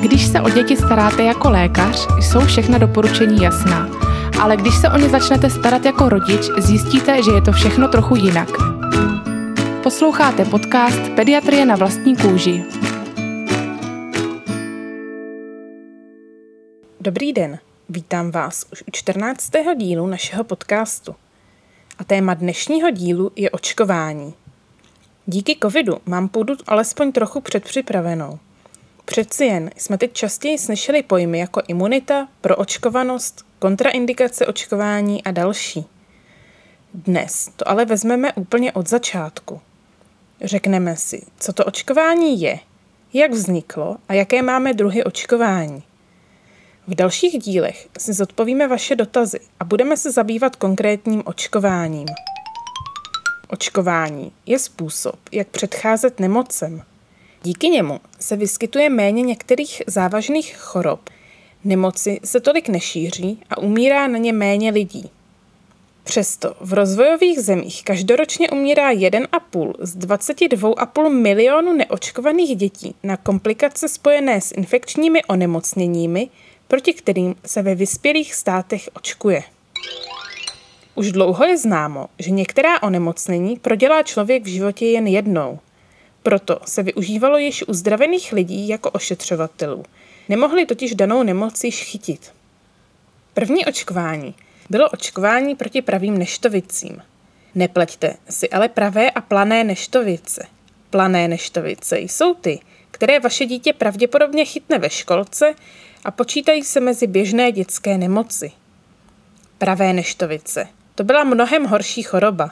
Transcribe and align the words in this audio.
Když 0.00 0.26
se 0.26 0.40
o 0.40 0.48
děti 0.50 0.76
staráte 0.76 1.22
jako 1.22 1.50
lékař, 1.50 2.08
jsou 2.20 2.40
všechna 2.40 2.78
doporučení 2.78 3.42
jasná. 3.42 3.88
Ale 4.40 4.56
když 4.56 4.74
se 4.80 4.88
o 4.88 4.96
ně 4.96 5.08
začnete 5.08 5.50
starat 5.50 5.84
jako 5.84 6.08
rodič, 6.08 6.50
zjistíte, 6.58 7.22
že 7.22 7.30
je 7.30 7.42
to 7.42 7.52
všechno 7.52 7.88
trochu 7.88 8.16
jinak. 8.16 8.48
Posloucháte 9.82 10.44
podcast 10.44 11.08
Pediatrie 11.16 11.66
na 11.66 11.76
vlastní 11.76 12.16
kůži. 12.16 12.64
Dobrý 17.00 17.32
den, 17.32 17.58
vítám 17.88 18.30
vás 18.30 18.66
už 18.72 18.82
u 18.82 18.90
14. 18.92 19.50
dílu 19.76 20.06
našeho 20.06 20.44
podcastu. 20.44 21.14
A 21.98 22.04
téma 22.04 22.34
dnešního 22.34 22.90
dílu 22.90 23.32
je 23.36 23.50
očkování. 23.50 24.34
Díky 25.26 25.56
covidu 25.62 25.96
mám 26.06 26.28
půdu 26.28 26.54
alespoň 26.66 27.12
trochu 27.12 27.40
předpřipravenou. 27.40 28.38
Přeci 29.12 29.44
jen 29.44 29.70
jsme 29.76 29.98
teď 29.98 30.12
častěji 30.12 30.58
slyšeli 30.58 31.02
pojmy 31.02 31.38
jako 31.38 31.62
imunita, 31.68 32.28
proočkovanost, 32.40 33.46
kontraindikace 33.58 34.46
očkování 34.46 35.24
a 35.24 35.30
další. 35.30 35.84
Dnes 36.94 37.50
to 37.56 37.68
ale 37.68 37.84
vezmeme 37.84 38.32
úplně 38.32 38.72
od 38.72 38.88
začátku. 38.88 39.60
Řekneme 40.40 40.96
si, 40.96 41.22
co 41.38 41.52
to 41.52 41.64
očkování 41.64 42.40
je, 42.40 42.58
jak 43.12 43.30
vzniklo 43.30 43.96
a 44.08 44.14
jaké 44.14 44.42
máme 44.42 44.74
druhy 44.74 45.04
očkování. 45.04 45.82
V 46.86 46.94
dalších 46.94 47.38
dílech 47.38 47.88
si 47.98 48.12
zodpovíme 48.12 48.68
vaše 48.68 48.96
dotazy 48.96 49.40
a 49.60 49.64
budeme 49.64 49.96
se 49.96 50.12
zabývat 50.12 50.56
konkrétním 50.56 51.22
očkováním. 51.24 52.06
Očkování 53.48 54.32
je 54.46 54.58
způsob, 54.58 55.16
jak 55.32 55.48
předcházet 55.48 56.20
nemocem. 56.20 56.82
Díky 57.44 57.68
němu 57.68 58.00
se 58.20 58.36
vyskytuje 58.36 58.90
méně 58.90 59.22
některých 59.22 59.82
závažných 59.86 60.56
chorob, 60.56 61.10
nemoci 61.64 62.20
se 62.24 62.40
tolik 62.40 62.68
nešíří 62.68 63.42
a 63.50 63.58
umírá 63.58 64.08
na 64.08 64.18
ně 64.18 64.32
méně 64.32 64.70
lidí. 64.70 65.10
Přesto 66.04 66.54
v 66.60 66.72
rozvojových 66.72 67.40
zemích 67.40 67.84
každoročně 67.84 68.50
umírá 68.50 68.92
1,5 68.92 69.72
z 69.78 69.96
22,5 69.96 71.22
milionu 71.22 71.72
neočkovaných 71.72 72.56
dětí 72.56 72.94
na 73.02 73.16
komplikace 73.16 73.88
spojené 73.88 74.40
s 74.40 74.52
infekčními 74.52 75.24
onemocněními, 75.24 76.28
proti 76.68 76.92
kterým 76.92 77.34
se 77.46 77.62
ve 77.62 77.74
vyspělých 77.74 78.34
státech 78.34 78.88
očkuje. 78.96 79.42
Už 80.94 81.12
dlouho 81.12 81.44
je 81.44 81.58
známo, 81.58 82.06
že 82.18 82.30
některá 82.30 82.82
onemocnění 82.82 83.56
prodělá 83.56 84.02
člověk 84.02 84.42
v 84.42 84.52
životě 84.52 84.86
jen 84.86 85.06
jednou. 85.06 85.58
Proto 86.22 86.60
se 86.64 86.82
využívalo 86.82 87.38
již 87.38 87.64
u 87.68 87.72
zdravených 87.72 88.32
lidí 88.32 88.68
jako 88.68 88.90
ošetřovatelů. 88.90 89.84
Nemohli 90.28 90.66
totiž 90.66 90.94
danou 90.94 91.22
nemoc 91.22 91.64
již 91.64 91.84
chytit. 91.84 92.32
První 93.34 93.66
očkování 93.66 94.34
bylo 94.70 94.88
očkování 94.90 95.54
proti 95.54 95.82
pravým 95.82 96.18
neštovicím. 96.18 97.02
Nepleťte 97.54 98.16
si 98.30 98.50
ale 98.50 98.68
pravé 98.68 99.10
a 99.10 99.20
plané 99.20 99.64
neštovice. 99.64 100.46
Plané 100.90 101.28
neštovice 101.28 101.98
jsou 101.98 102.34
ty, 102.34 102.60
které 102.90 103.20
vaše 103.20 103.46
dítě 103.46 103.72
pravděpodobně 103.72 104.44
chytne 104.44 104.78
ve 104.78 104.90
školce 104.90 105.54
a 106.04 106.10
počítají 106.10 106.64
se 106.64 106.80
mezi 106.80 107.06
běžné 107.06 107.52
dětské 107.52 107.98
nemoci. 107.98 108.52
Pravé 109.58 109.92
neštovice 109.92 110.68
to 110.94 111.04
byla 111.04 111.24
mnohem 111.24 111.64
horší 111.64 112.02
choroba. 112.02 112.50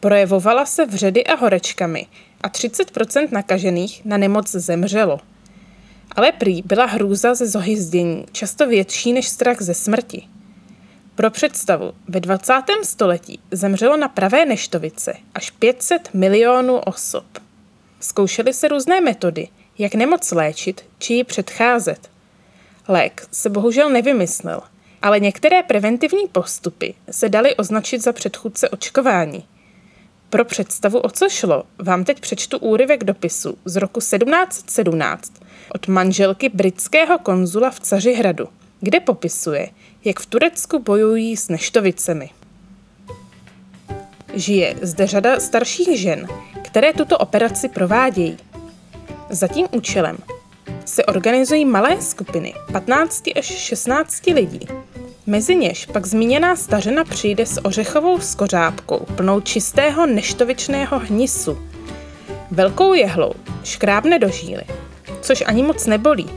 Projevovala 0.00 0.66
se 0.66 0.86
vředy 0.86 1.24
a 1.24 1.34
horečkami 1.34 2.06
a 2.40 2.48
30% 2.48 3.28
nakažených 3.32 4.04
na 4.04 4.16
nemoc 4.16 4.50
zemřelo. 4.50 5.20
Ale 6.10 6.32
prý 6.32 6.62
byla 6.62 6.86
hrůza 6.86 7.34
ze 7.34 7.46
zohyzdění 7.46 8.26
často 8.32 8.66
větší 8.66 9.12
než 9.12 9.28
strach 9.28 9.62
ze 9.62 9.74
smrti. 9.74 10.22
Pro 11.14 11.30
představu, 11.30 11.92
ve 12.08 12.20
20. 12.20 12.52
století 12.82 13.40
zemřelo 13.50 13.96
na 13.96 14.08
pravé 14.08 14.44
neštovice 14.44 15.14
až 15.34 15.50
500 15.50 16.08
milionů 16.14 16.78
osob. 16.78 17.26
Zkoušely 18.00 18.52
se 18.52 18.68
různé 18.68 19.00
metody, 19.00 19.48
jak 19.78 19.94
nemoc 19.94 20.32
léčit 20.32 20.84
či 20.98 21.14
ji 21.14 21.24
předcházet. 21.24 22.10
Lék 22.88 23.28
se 23.30 23.48
bohužel 23.48 23.90
nevymyslel– 23.90 24.62
ale 25.06 25.20
některé 25.20 25.62
preventivní 25.62 26.28
postupy 26.28 26.94
se 27.10 27.28
daly 27.28 27.56
označit 27.56 28.02
za 28.02 28.12
předchůdce 28.12 28.68
očkování. 28.68 29.44
Pro 30.36 30.44
představu, 30.44 30.98
o 30.98 31.10
co 31.10 31.28
šlo, 31.28 31.62
vám 31.78 32.04
teď 32.04 32.20
přečtu 32.20 32.58
úryvek 32.58 33.04
dopisu 33.04 33.58
z 33.64 33.76
roku 33.76 34.00
1717 34.00 35.32
od 35.74 35.88
manželky 35.88 36.48
britského 36.48 37.18
konzula 37.18 37.70
v 37.70 37.80
Cařihradu, 37.80 38.48
kde 38.80 39.00
popisuje, 39.00 39.68
jak 40.04 40.20
v 40.20 40.26
Turecku 40.26 40.78
bojují 40.78 41.36
s 41.36 41.48
neštovicemi. 41.48 42.30
Žije 44.34 44.74
zde 44.82 45.06
řada 45.06 45.40
starších 45.40 46.00
žen, 46.00 46.28
které 46.64 46.92
tuto 46.92 47.18
operaci 47.18 47.68
provádějí. 47.68 48.36
Za 49.30 49.48
tím 49.48 49.66
účelem 49.72 50.18
se 50.84 51.04
organizují 51.04 51.64
malé 51.64 52.02
skupiny 52.02 52.54
15 52.72 53.24
až 53.38 53.44
16 53.44 54.26
lidí, 54.26 54.60
Mezi 55.28 55.56
něž 55.56 55.86
pak 55.86 56.06
zmíněná 56.06 56.56
stařena 56.56 57.04
přijde 57.04 57.46
s 57.46 57.64
ořechovou 57.64 58.20
skořápkou 58.20 58.98
plnou 58.98 59.40
čistého 59.40 60.06
neštovičného 60.06 60.98
hnisu. 60.98 61.58
Velkou 62.50 62.94
jehlou 62.94 63.32
škrábne 63.64 64.18
do 64.18 64.28
žíly, 64.28 64.62
což 65.20 65.42
ani 65.46 65.62
moc 65.62 65.86
nebolí, 65.86 66.30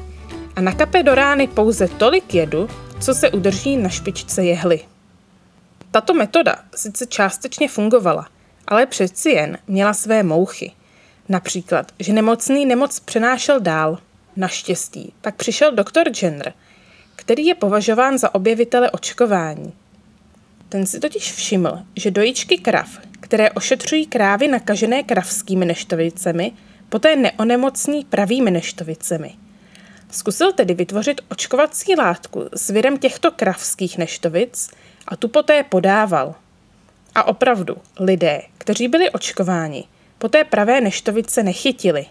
a 0.56 0.62
nakape 0.62 1.04
do 1.04 1.16
rány 1.16 1.48
pouze 1.48 1.88
tolik 1.88 2.34
jedu, 2.34 2.68
co 3.00 3.14
se 3.14 3.30
udrží 3.30 3.78
na 3.78 3.90
špičce 3.90 4.44
jehly. 4.44 4.80
Tato 5.92 6.14
metoda 6.14 6.56
sice 6.76 7.06
částečně 7.06 7.68
fungovala, 7.68 8.28
ale 8.68 8.86
přeci 8.86 9.30
jen 9.30 9.58
měla 9.68 9.94
své 9.94 10.24
mouchy. 10.24 10.72
Například, 11.30 11.92
že 12.00 12.14
nemocný 12.14 12.66
nemoc 12.66 13.00
přenášel 13.00 13.60
dál. 13.60 13.98
Naštěstí 14.36 15.14
pak 15.22 15.36
přišel 15.36 15.72
doktor 15.72 16.08
Jenner– 16.22 16.54
který 17.20 17.46
je 17.46 17.56
považován 17.56 18.18
za 18.18 18.36
objevitele 18.36 18.92
očkování. 18.92 19.74
Ten 20.70 20.86
si 20.86 21.00
totiž 21.00 21.34
všiml, 21.34 21.80
že 21.96 22.12
dojičky 22.12 22.58
krav, 22.58 22.90
které 23.20 23.52
ošetřují 23.52 24.06
krávy 24.06 24.48
nakažené 24.48 25.04
kravskými 25.04 25.66
neštovicemi, 25.66 26.52
poté 26.90 27.16
neonemocní 27.16 28.06
pravými 28.06 28.52
neštovicemi. 28.52 29.34
Zkusil 30.12 30.54
tedy 30.54 30.74
vytvořit 30.74 31.22
očkovací 31.30 31.96
látku 31.96 32.46
s 32.54 32.70
virem 32.70 32.98
těchto 32.98 33.32
kravských 33.32 33.98
neštovic 33.98 34.72
a 35.08 35.16
tu 35.16 35.28
poté 35.28 35.64
podával. 35.64 36.36
A 37.16 37.24
opravdu, 37.24 37.76
lidé, 38.00 38.42
kteří 38.58 38.88
byli 38.88 39.10
očkováni, 39.10 39.84
poté 40.18 40.44
pravé 40.44 40.82
neštovice 40.82 41.44
nechytili. 41.44 42.06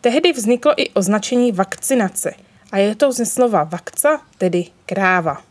Tehdy 0.00 0.32
vzniklo 0.32 0.72
i 0.76 0.90
označení 0.90 1.52
vakcinace– 1.52 2.34
a 2.72 2.78
je 2.78 2.94
to 2.94 3.12
ze 3.12 3.26
slova 3.26 3.64
vakca, 3.64 4.20
tedy 4.38 4.64
kráva. 4.86 5.42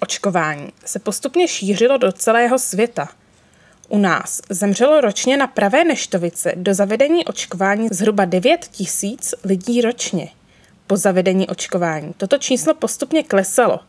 Očkování 0.00 0.72
se 0.84 0.98
postupně 0.98 1.48
šířilo 1.48 1.98
do 1.98 2.12
celého 2.12 2.58
světa. 2.58 3.08
U 3.88 3.98
nás 3.98 4.40
zemřelo 4.50 5.00
ročně 5.00 5.36
na 5.36 5.46
pravé 5.46 5.84
neštovice 5.84 6.52
do 6.56 6.74
zavedení 6.74 7.24
očkování 7.24 7.88
zhruba 7.92 8.24
9 8.24 8.66
tisíc 8.70 9.34
lidí 9.44 9.80
ročně. 9.80 10.28
Po 10.86 10.96
zavedení 10.96 11.48
očkování 11.48 12.14
toto 12.16 12.38
číslo 12.38 12.74
postupně 12.74 13.22
klesalo. 13.22 13.80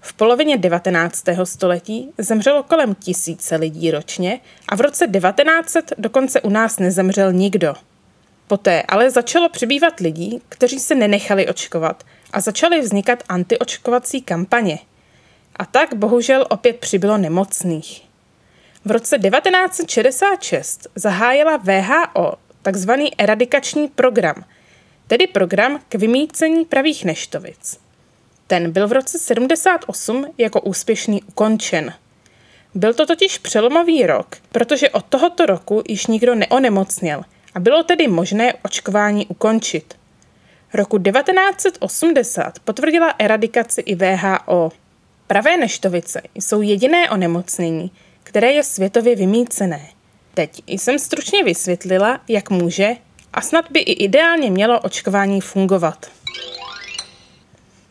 V 0.00 0.12
polovině 0.12 0.56
19. 0.56 1.24
století 1.44 2.10
zemřelo 2.18 2.62
kolem 2.62 2.94
tisíce 2.94 3.56
lidí 3.56 3.90
ročně 3.90 4.40
a 4.68 4.76
v 4.76 4.80
roce 4.80 5.06
1900 5.06 5.92
dokonce 5.98 6.40
u 6.40 6.50
nás 6.50 6.78
nezemřel 6.78 7.32
nikdo. 7.32 7.74
Poté 8.46 8.82
ale 8.82 9.10
začalo 9.10 9.48
přibývat 9.48 10.00
lidí, 10.00 10.40
kteří 10.48 10.78
se 10.80 10.94
nenechali 10.94 11.48
očkovat 11.48 12.04
a 12.32 12.40
začaly 12.40 12.80
vznikat 12.80 13.22
antiočkovací 13.28 14.22
kampaně. 14.22 14.78
A 15.56 15.64
tak 15.64 15.94
bohužel 15.94 16.46
opět 16.50 16.76
přibylo 16.76 17.18
nemocných. 17.18 18.02
V 18.84 18.90
roce 18.90 19.18
1966 19.18 20.86
zahájila 20.94 21.56
VHO 21.56 22.34
takzvaný 22.62 23.20
eradikační 23.20 23.88
program, 23.88 24.44
tedy 25.06 25.26
program 25.26 25.80
k 25.88 25.94
vymícení 25.94 26.64
pravých 26.64 27.04
neštovic. 27.04 27.80
Ten 28.46 28.72
byl 28.72 28.88
v 28.88 28.92
roce 28.92 29.18
78 29.18 30.26
jako 30.38 30.60
úspěšný 30.60 31.22
ukončen. 31.22 31.94
Byl 32.74 32.94
to 32.94 33.06
totiž 33.06 33.38
přelomový 33.38 34.06
rok, 34.06 34.36
protože 34.52 34.90
od 34.90 35.04
tohoto 35.04 35.46
roku 35.46 35.82
již 35.88 36.06
nikdo 36.06 36.34
neonemocněl– 36.34 37.24
a 37.54 37.60
bylo 37.60 37.82
tedy 37.82 38.08
možné 38.08 38.52
očkování 38.62 39.26
ukončit. 39.26 39.94
Roku 40.74 40.98
1980 40.98 42.58
potvrdila 42.58 43.14
eradikaci 43.18 43.80
i 43.80 43.94
VHO. 43.94 44.72
Pravé 45.26 45.56
neštovice 45.56 46.22
jsou 46.34 46.62
jediné 46.62 47.10
onemocnění, 47.10 47.90
které 48.22 48.52
je 48.52 48.62
světově 48.62 49.16
vymícené. 49.16 49.88
Teď 50.34 50.62
jsem 50.66 50.98
stručně 50.98 51.44
vysvětlila, 51.44 52.20
jak 52.28 52.50
může 52.50 52.96
A 53.32 53.40
snad 53.40 53.64
by 53.70 53.80
i 53.80 53.92
ideálně 53.92 54.50
mělo 54.50 54.80
očkování 54.80 55.40
fungovat. 55.40 56.10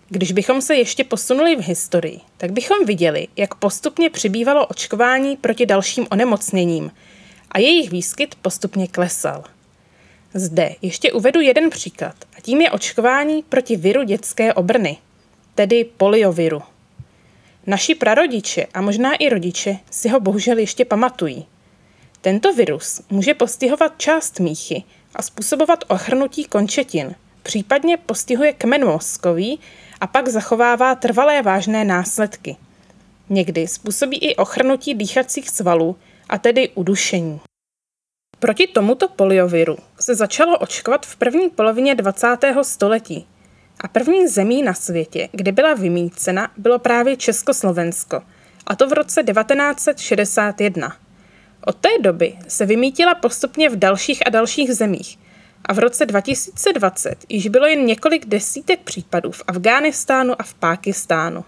Když 0.10 0.32
bychom 0.32 0.62
se 0.62 0.76
ještě 0.76 1.04
posunuli 1.04 1.56
v 1.56 1.60
historii, 1.60 2.20
tak 2.38 2.52
bychom 2.52 2.86
viděli, 2.86 3.28
jak 3.38 3.56
postupně 3.56 4.10
přibývalo 4.10 4.68
očkování 4.68 5.38
proti 5.38 5.66
dalším 5.66 6.08
onemocněním 6.10 6.92
a 7.52 7.60
jejich 7.60 7.90
výskyt 7.90 8.36
postupně 8.36 8.88
klesal. 8.88 9.44
Zde 10.34 10.76
ještě 10.82 11.12
uvedu 11.12 11.42
jeden 11.42 11.70
příklad 11.70 12.16
a 12.38 12.42
tím 12.42 12.62
je 12.62 12.72
očkování 12.72 13.44
proti 13.44 13.76
viru 13.76 14.04
dětské 14.04 14.54
obrny, 14.54 14.98
tedy 15.56 15.86
polioviru. 15.98 16.62
Naši 17.68 17.96
prarodiče 17.96 18.66
a 18.74 18.82
možná 18.82 19.16
i 19.16 19.30
rodiče 19.30 19.78
si 19.92 20.10
ho 20.10 20.20
bohužel 20.20 20.58
ještě 20.58 20.86
pamatují. 20.86 21.46
Tento 22.22 22.54
virus 22.54 23.02
může 23.10 23.34
postihovat 23.34 23.94
část 23.98 24.40
míchy 24.40 24.84
a 25.16 25.22
způsobovat 25.22 25.84
ochrnutí 25.88 26.46
končetin, 26.46 27.16
případně 27.44 27.98
postihuje 27.98 28.54
kmen 28.54 28.86
mozkový 28.86 29.60
a 30.02 30.08
pak 30.08 30.28
zachovává 30.28 30.96
trvalé 30.96 31.42
vážné 31.42 31.86
následky. 31.86 32.56
Někdy 33.30 33.68
způsobí 33.68 34.18
i 34.18 34.36
ochrnutí 34.36 34.94
dýchacích 34.94 35.50
svalů, 35.50 35.96
a 36.30 36.38
tedy 36.38 36.70
udušení. 36.70 37.40
Proti 38.44 38.68
tomuto 38.68 39.08
polioviru 39.08 39.78
se 40.00 40.16
začalo 40.16 40.58
očkovat 40.58 41.06
v 41.06 41.16
první 41.16 41.50
polovině 41.50 41.96
20. 41.96 42.38
století 42.62 43.28
a 43.82 43.88
první 43.88 44.28
zemí 44.28 44.64
na 44.64 44.74
světě, 44.74 45.30
kde 45.32 45.52
byla 45.52 45.74
vymícena, 45.74 46.52
bylo 46.58 46.80
právě 46.80 47.18
Československo, 47.18 48.22
a 48.68 48.76
to 48.76 48.88
v 48.88 48.94
roce 48.94 49.24
1961. 49.24 50.96
Od 51.66 51.76
té 51.76 51.90
doby 52.02 52.38
se 52.48 52.66
vymítila 52.66 53.16
postupně 53.16 53.70
v 53.70 53.76
dalších 53.76 54.28
a 54.28 54.30
dalších 54.30 54.74
zemích 54.74 55.20
a 55.66 55.74
v 55.74 55.80
roce 55.80 56.06
2020 56.06 57.26
již 57.30 57.48
bylo 57.48 57.66
jen 57.66 57.86
několik 57.86 58.26
desítek 58.26 58.80
případů 58.80 59.32
v 59.32 59.44
Afghánistánu 59.48 60.34
a 60.40 60.44
v 60.44 60.54
Pákistánu. 60.54 61.46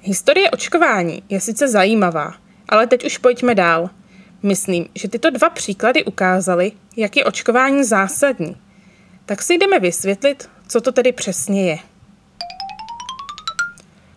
Historie 0.00 0.50
očkování 0.50 1.22
je 1.28 1.40
sice 1.40 1.68
zajímavá, 1.68 2.34
ale 2.68 2.86
teď 2.86 3.04
už 3.04 3.18
pojďme 3.18 3.54
dál. 3.54 3.90
Myslím, 4.42 4.88
že 4.94 5.08
tyto 5.08 5.30
dva 5.30 5.50
příklady 5.50 6.04
ukázaly, 6.04 6.72
jak 6.96 7.16
je 7.16 7.24
očkování 7.24 7.84
zásadní. 7.84 8.56
Tak 9.26 9.42
si 9.42 9.54
jdeme 9.54 9.80
vysvětlit, 9.80 10.50
co 10.68 10.80
to 10.80 10.92
tedy 10.92 11.12
přesně 11.12 11.70
je. 11.70 11.78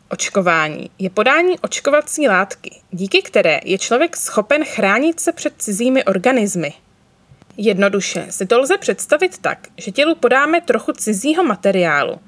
Očkování 0.10 0.90
je 1.00 1.10
podání 1.10 1.60
očkovací 1.60 2.28
látky, 2.28 2.82
díky 2.92 3.22
které 3.22 3.60
je 3.66 3.78
člověk 3.78 4.18
schopen 4.18 4.64
chránit 4.66 5.20
se 5.20 5.32
před 5.32 5.54
cizími 5.58 6.04
organismy. 6.04 6.74
Jednoduše 7.58 8.28
si 8.30 8.46
to 8.46 8.60
lze 8.60 8.78
představit 8.78 9.38
tak, 9.38 9.68
že 9.78 9.92
tělu 9.92 10.16
podáme 10.16 10.62
trochu 10.62 10.92
cizího 10.92 11.44
materiálu. 11.44 12.20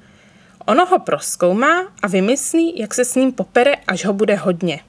Ono 0.66 0.86
ho 0.86 0.98
proskoumá 0.98 1.92
a 2.02 2.08
vymyslí, 2.08 2.78
jak 2.78 2.94
se 2.94 3.04
s 3.04 3.14
ním 3.14 3.32
popere, 3.32 3.74
až 3.86 4.04
ho 4.04 4.12
bude 4.12 4.34
hodně. 4.34 4.80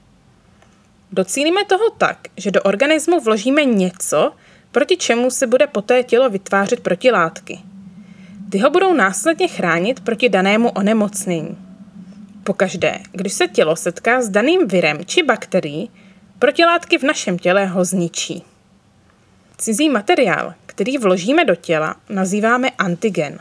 Docílíme 1.12 1.64
toho 1.64 1.90
tak, 1.98 2.18
že 2.36 2.50
do 2.50 2.62
organismu 2.62 3.20
vložíme 3.20 3.64
něco, 3.64 4.32
proti 4.72 4.96
čemu 4.96 5.30
se 5.30 5.46
bude 5.46 5.66
poté 5.66 6.02
tělo 6.02 6.30
vytvářet 6.30 6.80
protilátky. 6.80 7.58
Ty 8.50 8.58
ho 8.58 8.70
budou 8.70 8.94
následně 8.94 9.48
chránit 9.48 10.00
proti 10.00 10.28
danému 10.28 10.70
onemocnění. 10.70 11.58
Pokaždé, 12.44 12.98
když 13.12 13.32
se 13.32 13.48
tělo 13.48 13.76
setká 13.76 14.22
s 14.22 14.28
daným 14.28 14.68
virem 14.68 15.04
či 15.04 15.22
bakterií, 15.22 15.90
protilátky 16.38 16.98
v 16.98 17.02
našem 17.02 17.38
těle 17.38 17.66
ho 17.66 17.84
zničí. 17.84 18.44
Cizí 19.58 19.88
materiál, 19.88 20.54
který 20.66 20.98
vložíme 20.98 21.44
do 21.44 21.54
těla, 21.54 21.96
nazýváme 22.08 22.70
antigen. 22.70 23.38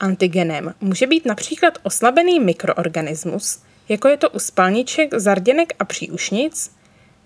Antigenem 0.00 0.74
může 0.80 1.06
být 1.06 1.26
například 1.26 1.78
oslabený 1.82 2.40
mikroorganismus, 2.40 3.62
jako 3.88 4.08
je 4.08 4.16
to 4.16 4.30
u 4.30 4.38
spalniček, 4.38 5.14
zarděnek 5.14 5.72
a 5.78 5.84
příušnic, 5.84 6.70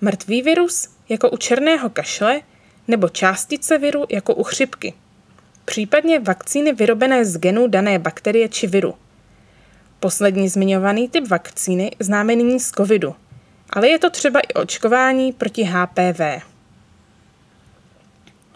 mrtvý 0.00 0.42
virus, 0.42 0.88
jako 1.08 1.30
u 1.30 1.36
černého 1.36 1.90
kašle, 1.90 2.40
nebo 2.88 3.08
částice 3.08 3.78
viru, 3.78 4.04
jako 4.10 4.34
u 4.34 4.42
chřipky. 4.42 4.94
Případně 5.64 6.18
vakcíny 6.18 6.72
vyrobené 6.72 7.24
z 7.24 7.38
genů 7.38 7.66
dané 7.66 7.98
bakterie 7.98 8.48
či 8.48 8.66
viru. 8.66 8.94
Poslední 10.00 10.48
zmiňovaný 10.48 11.08
typ 11.08 11.28
vakcíny 11.28 11.90
známe 12.00 12.36
nyní 12.36 12.60
z 12.60 12.70
covidu, 12.70 13.14
ale 13.70 13.88
je 13.88 13.98
to 13.98 14.10
třeba 14.10 14.40
i 14.40 14.54
očkování 14.54 15.32
proti 15.32 15.62
HPV. 15.62 16.20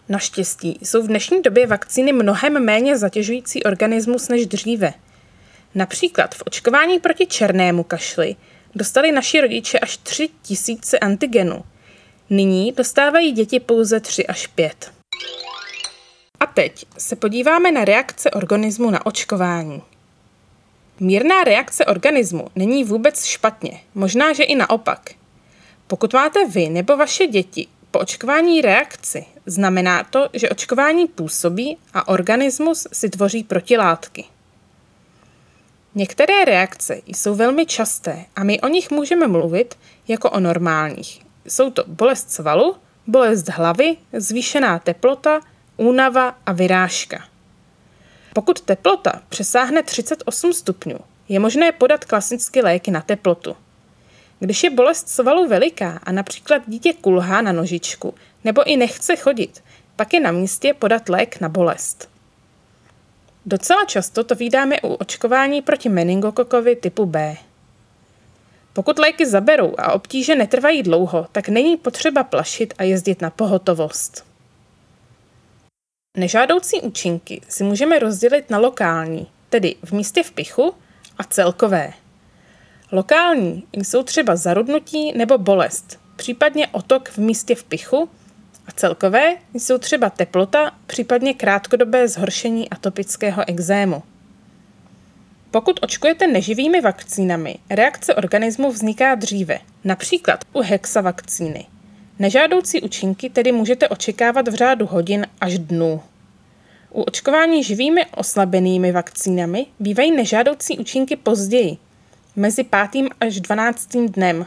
Naštěstí 0.09 0.79
jsou 0.81 1.03
v 1.03 1.07
dnešní 1.07 1.41
době 1.41 1.67
vakcíny 1.67 2.13
mnohem 2.13 2.65
méně 2.65 2.97
zatěžující 2.97 3.63
organismus 3.63 4.29
než 4.29 4.45
dříve. 4.45 4.93
Například 5.75 6.35
v 6.35 6.43
očkování 6.45 6.99
proti 6.99 7.25
černému 7.25 7.83
kašli 7.83 8.35
dostali 8.75 9.11
naši 9.11 9.41
rodiče 9.41 9.79
až 9.79 9.97
3 9.97 10.29
tisíce 10.41 10.99
antigenů. 10.99 11.63
Nyní 12.29 12.71
dostávají 12.71 13.31
děti 13.31 13.59
pouze 13.59 13.99
3 13.99 14.27
až 14.27 14.47
5. 14.47 14.91
A 16.39 16.45
teď 16.45 16.85
se 16.97 17.15
podíváme 17.15 17.71
na 17.71 17.85
reakce 17.85 18.31
organismu 18.31 18.89
na 18.89 19.05
očkování. 19.05 19.81
Mírná 20.99 21.43
reakce 21.43 21.85
organismu 21.85 22.47
není 22.55 22.83
vůbec 22.83 23.25
špatně, 23.25 23.81
možná, 23.95 24.33
že 24.33 24.43
i 24.43 24.55
naopak. 24.55 25.11
Pokud 25.87 26.13
máte 26.13 26.47
vy 26.47 26.69
nebo 26.69 26.97
vaše 26.97 27.27
děti 27.27 27.67
po 27.91 27.99
očkování 27.99 28.61
reakci, 28.61 29.25
znamená 29.45 30.03
to, 30.03 30.29
že 30.33 30.49
očkování 30.49 31.07
působí 31.07 31.77
a 31.93 32.07
organismus 32.07 32.87
si 32.91 33.09
tvoří 33.09 33.43
protilátky. 33.43 34.25
Některé 35.95 36.45
reakce 36.45 37.01
jsou 37.05 37.35
velmi 37.35 37.65
časté 37.65 38.25
a 38.35 38.43
my 38.43 38.61
o 38.61 38.67
nich 38.67 38.91
můžeme 38.91 39.27
mluvit 39.27 39.77
jako 40.07 40.29
o 40.29 40.39
normálních. 40.39 41.21
Jsou 41.47 41.69
to 41.69 41.83
bolest 41.87 42.31
svalu, 42.31 42.75
bolest 43.07 43.49
hlavy, 43.49 43.97
zvýšená 44.13 44.79
teplota, 44.79 45.41
únava 45.77 46.37
a 46.45 46.51
vyrážka. 46.51 47.23
Pokud 48.33 48.61
teplota 48.61 49.21
přesáhne 49.29 49.83
38 49.83 50.53
stupňů, 50.53 50.97
je 51.29 51.39
možné 51.39 51.71
podat 51.71 52.05
klasicky 52.05 52.61
léky 52.61 52.91
na 52.91 53.01
teplotu. 53.01 53.55
Když 54.39 54.63
je 54.63 54.69
bolest 54.69 55.09
svalu 55.09 55.47
veliká 55.47 55.99
a 56.03 56.11
například 56.11 56.61
dítě 56.67 56.93
kulhá 56.93 57.41
na 57.41 57.51
nožičku 57.51 58.13
nebo 58.43 58.63
i 58.63 58.77
nechce 58.77 59.15
chodit, 59.15 59.63
pak 59.95 60.13
je 60.13 60.19
na 60.19 60.31
místě 60.31 60.73
podat 60.73 61.09
lék 61.09 61.39
na 61.39 61.49
bolest. 61.49 62.12
Docela 63.45 63.85
často 63.85 64.23
to 64.23 64.35
vydáme 64.35 64.81
u 64.81 64.93
očkování 64.93 65.61
proti 65.61 65.89
meningokokovi 65.89 66.75
typu 66.75 67.05
B. 67.05 67.37
Pokud 68.73 68.99
léky 68.99 69.25
zaberou 69.25 69.75
a 69.77 69.91
obtíže 69.91 70.35
netrvají 70.35 70.83
dlouho, 70.83 71.27
tak 71.31 71.49
není 71.49 71.77
potřeba 71.77 72.23
plašit 72.23 72.73
a 72.77 72.83
jezdit 72.83 73.21
na 73.21 73.29
pohotovost. 73.29 74.25
Nežádoucí 76.17 76.81
účinky 76.81 77.41
si 77.49 77.63
můžeme 77.63 77.99
rozdělit 77.99 78.49
na 78.49 78.57
lokální, 78.57 79.27
tedy 79.49 79.75
v 79.83 79.91
místě 79.91 80.23
vpichu, 80.23 80.73
a 81.17 81.23
celkové. 81.23 81.93
Lokální 82.91 83.63
jsou 83.73 84.03
třeba 84.03 84.35
zarudnutí 84.35 85.17
nebo 85.17 85.37
bolest, 85.37 85.99
případně 86.15 86.67
otok 86.67 87.09
v 87.09 87.17
místě 87.17 87.55
vpichu 87.55 88.09
a 88.67 88.71
celkové 88.71 89.35
jsou 89.53 89.77
třeba 89.77 90.09
teplota, 90.09 90.71
případně 90.87 91.33
krátkodobé 91.33 92.07
zhoršení 92.07 92.69
atopického 92.69 93.49
exému. 93.49 94.03
Pokud 95.51 95.79
očkujete 95.81 96.27
neživými 96.27 96.81
vakcínami, 96.81 97.55
reakce 97.69 98.15
organismu 98.15 98.71
vzniká 98.71 99.15
dříve, 99.15 99.59
například 99.83 100.45
u 100.53 100.61
hexavakcíny. 100.61 101.65
Nežádoucí 102.19 102.81
účinky 102.81 103.29
tedy 103.29 103.51
můžete 103.51 103.89
očekávat 103.89 104.47
v 104.47 104.53
řádu 104.53 104.85
hodin 104.85 105.27
až 105.41 105.57
dnů. 105.57 106.01
U 106.91 107.01
očkování 107.01 107.63
živými 107.63 108.05
oslabenými 108.05 108.91
vakcínami 108.91 109.65
bývají 109.79 110.11
nežádoucí 110.11 110.77
účinky 110.77 111.15
později, 111.15 111.77
mezi 112.35 112.63
5. 112.63 113.05
až 113.19 113.39
12. 113.39 113.87
dnem. 113.95 114.45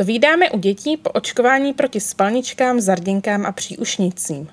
To 0.00 0.04
vydáme 0.04 0.50
u 0.50 0.58
dětí 0.58 0.96
po 0.96 1.10
očkování 1.10 1.72
proti 1.72 2.00
spalničkám, 2.00 2.80
zarděnkám 2.80 3.46
a 3.46 3.52
příušnicím. 3.52 4.48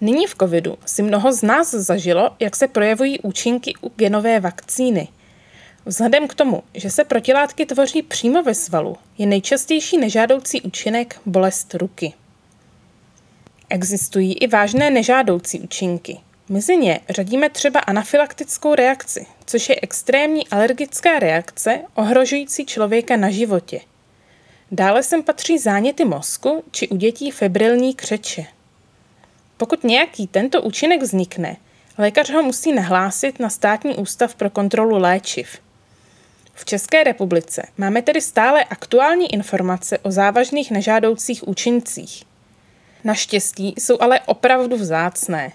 Nyní 0.00 0.26
v 0.26 0.34
covidu 0.34 0.78
si 0.86 1.02
mnoho 1.02 1.32
z 1.32 1.42
nás 1.42 1.70
zažilo, 1.70 2.30
jak 2.40 2.56
se 2.56 2.68
projevují 2.68 3.20
účinky 3.20 3.74
u 3.80 3.88
genové 3.96 4.40
vakcíny. 4.40 5.08
Vzhledem 5.86 6.28
k 6.28 6.34
tomu, 6.34 6.62
že 6.74 6.90
se 6.90 7.04
protilátky 7.04 7.66
tvoří 7.66 8.02
přímo 8.02 8.42
ve 8.42 8.54
svalu, 8.54 8.96
je 9.18 9.26
nejčastější 9.26 9.98
nežádoucí 9.98 10.62
účinek 10.62 11.20
bolest 11.26 11.74
ruky. 11.74 12.12
Existují 13.68 14.34
i 14.34 14.46
vážné 14.46 14.90
nežádoucí 14.90 15.60
účinky. 15.60 16.18
Mezi 16.48 16.76
ně 16.76 17.00
řadíme 17.10 17.50
třeba 17.50 17.80
anafylaktickou 17.80 18.74
reakci, 18.74 19.26
což 19.46 19.68
je 19.68 19.76
extrémní 19.82 20.48
alergická 20.48 21.18
reakce 21.18 21.80
ohrožující 21.94 22.66
člověka 22.66 23.16
na 23.16 23.30
životě. 23.30 23.80
Dále 24.74 25.02
sem 25.02 25.22
patří 25.22 25.58
záněty 25.58 26.04
mozku 26.04 26.64
či 26.70 26.88
u 26.88 26.96
dětí 26.96 27.30
febrilní 27.30 27.94
křeče. 27.94 28.44
Pokud 29.56 29.84
nějaký 29.84 30.26
tento 30.26 30.62
účinek 30.62 31.02
vznikne, 31.02 31.56
lékař 31.98 32.30
ho 32.30 32.42
musí 32.42 32.72
nahlásit 32.72 33.40
na 33.40 33.50
Státní 33.50 33.94
ústav 33.94 34.34
pro 34.34 34.50
kontrolu 34.50 34.98
léčiv. 34.98 35.58
V 36.54 36.64
České 36.64 37.04
republice 37.04 37.62
máme 37.78 38.02
tedy 38.02 38.20
stále 38.20 38.64
aktuální 38.64 39.32
informace 39.32 39.98
o 39.98 40.10
závažných 40.10 40.70
nežádoucích 40.70 41.48
účincích. 41.48 42.24
Naštěstí 43.04 43.74
jsou 43.78 44.00
ale 44.00 44.20
opravdu 44.20 44.76
vzácné. 44.76 45.52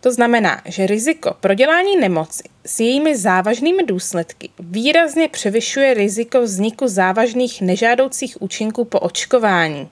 To 0.00 0.12
znamená, 0.12 0.62
že 0.64 0.86
riziko 0.86 1.36
prodělání 1.40 1.96
nemoci 1.96 2.42
s 2.66 2.80
jejími 2.80 3.16
závažnými 3.16 3.82
důsledky 3.82 4.50
výrazně 4.58 5.28
převyšuje 5.28 5.94
riziko 5.94 6.42
vzniku 6.42 6.88
závažných 6.88 7.60
nežádoucích 7.60 8.42
účinků 8.42 8.84
po 8.84 9.00
očkování. 9.00 9.88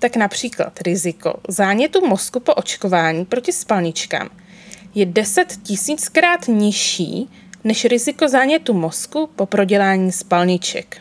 Tak 0.00 0.16
například 0.16 0.80
riziko 0.80 1.34
zánětu 1.48 2.06
mozku 2.06 2.40
po 2.40 2.54
očkování 2.54 3.24
proti 3.24 3.52
spalničkám 3.52 4.30
je 4.94 5.06
10 5.06 5.58
tisíckrát 5.62 6.48
nižší 6.48 7.30
než 7.64 7.84
riziko 7.84 8.28
zánětu 8.28 8.72
mozku 8.72 9.30
po 9.36 9.46
prodělání 9.46 10.12
spalniček. 10.12 10.96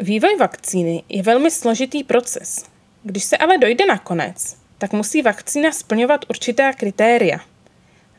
Vývoj 0.00 0.36
vakcíny 0.36 1.02
je 1.08 1.22
velmi 1.22 1.50
složitý 1.50 2.04
proces. 2.04 2.64
Když 3.02 3.24
se 3.24 3.36
ale 3.36 3.58
dojde 3.58 3.86
na 3.86 3.98
konec, 3.98 4.61
tak 4.82 4.92
musí 4.92 5.22
vakcína 5.22 5.72
splňovat 5.72 6.24
určitá 6.28 6.72
kritéria. 6.72 7.38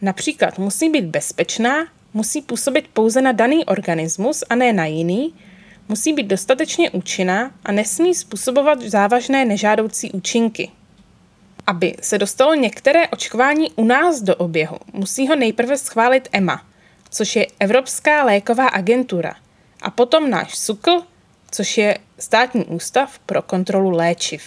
Například 0.02 0.60
musí 0.60 0.90
být 0.90 1.06
bezpečná, 1.06 1.88
musí 2.14 2.42
působit 2.42 2.88
pouze 2.94 3.22
na 3.22 3.32
daný 3.32 3.66
organismus 3.66 4.44
a 4.50 4.56
ne 4.56 4.74
na 4.74 4.86
jiný, 4.86 5.36
musí 5.90 6.14
být 6.14 6.28
dostatečně 6.28 6.92
účinná 6.92 7.52
a 7.66 7.72
nesmí 7.72 8.16
způsobovat 8.16 8.82
závažné 8.82 9.46
nežádoucí 9.46 10.12
účinky. 10.12 10.72
Aby 11.68 11.96
se 12.02 12.18
dostalo 12.18 12.56
některé 12.56 13.08
očkování 13.08 13.72
u 13.76 13.86
nás 13.86 14.22
do 14.22 14.36
oběhu, 14.36 14.78
musí 14.94 15.28
ho 15.28 15.36
nejprve 15.36 15.78
schválit 15.78 16.30
EMA, 16.32 16.66
což 17.10 17.36
je 17.36 17.48
Evropská 17.60 18.24
léková 18.24 18.68
agentura, 18.68 19.36
a 19.82 19.92
potom 19.92 20.30
náš 20.30 20.58
SUKL, 20.58 21.04
což 21.52 21.78
je 21.78 21.98
Státní 22.20 22.66
ústav 22.66 23.20
pro 23.20 23.42
kontrolu 23.42 23.90
léčiv. 23.90 24.44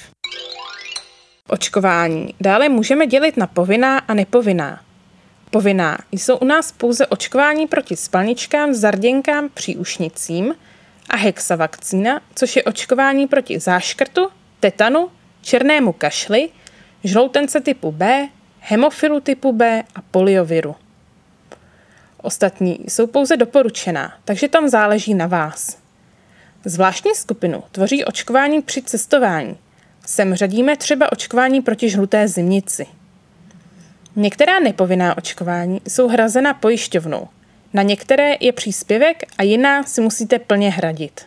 Očkování 1.48 2.34
dále 2.40 2.68
můžeme 2.68 3.06
dělit 3.06 3.36
na 3.36 3.46
povinná 3.46 3.98
a 3.98 4.14
nepovinná. 4.14 4.80
Povinná 5.50 5.98
jsou 6.12 6.36
u 6.36 6.44
nás 6.44 6.72
pouze 6.72 7.06
očkování 7.06 7.66
proti 7.66 7.96
spalničkám, 7.96 8.74
zarděnkám, 8.74 9.48
příušnicím 9.54 10.54
a 11.10 11.16
hexavakcína, 11.16 12.20
což 12.34 12.56
je 12.56 12.64
očkování 12.64 13.26
proti 13.26 13.58
záškrtu, 13.58 14.28
tetanu, 14.60 15.10
černému 15.42 15.92
kašli, 15.92 16.48
žloutence 17.04 17.60
typu 17.60 17.92
B, 17.92 18.28
hemofilu 18.60 19.20
typu 19.20 19.52
B 19.52 19.82
a 19.94 20.02
polioviru. 20.10 20.76
Ostatní 22.22 22.78
jsou 22.88 23.06
pouze 23.06 23.36
doporučená, 23.36 24.12
takže 24.24 24.48
tam 24.48 24.68
záleží 24.68 25.14
na 25.14 25.26
vás. 25.26 25.78
Zvláštní 26.64 27.14
skupinu 27.14 27.62
tvoří 27.72 28.04
očkování 28.04 28.62
při 28.62 28.82
cestování, 28.82 29.56
Sem 30.06 30.34
řadíme 30.34 30.76
třeba 30.76 31.12
očkování 31.12 31.62
proti 31.62 31.90
žluté 31.90 32.28
zimnici. 32.28 32.86
Některá 34.16 34.60
nepovinná 34.60 35.16
očkování 35.16 35.80
jsou 35.88 36.08
hrazena 36.08 36.54
pojišťovnou. 36.54 37.28
Na 37.72 37.82
některé 37.82 38.36
je 38.40 38.52
příspěvek 38.52 39.22
a 39.38 39.42
jiná 39.42 39.82
si 39.82 40.00
musíte 40.00 40.38
plně 40.38 40.70
hradit. 40.70 41.20